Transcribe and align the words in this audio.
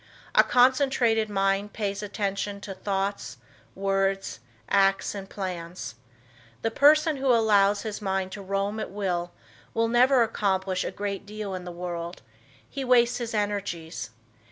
A 0.33 0.43
concentrated 0.43 1.29
mind 1.29 1.73
pays 1.73 2.01
attention 2.01 2.59
to 2.61 2.73
thoughts, 2.73 3.37
words, 3.75 4.39
acts 4.67 5.13
and 5.13 5.29
plans. 5.29 5.93
The 6.63 6.71
person 6.71 7.17
who 7.17 7.27
allows 7.27 7.83
his 7.83 8.01
mind 8.01 8.31
to 8.31 8.41
roam 8.41 8.79
at 8.79 8.89
will 8.89 9.31
will 9.75 9.87
never 9.87 10.23
accomplish 10.23 10.83
a 10.83 10.89
great 10.89 11.27
deal 11.27 11.53
in 11.53 11.65
the 11.65 11.71
world. 11.71 12.23
He 12.67 12.83
wastes 12.83 13.19
his 13.19 13.35
energies. 13.35 14.09